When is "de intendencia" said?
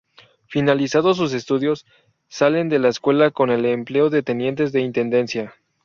4.71-5.53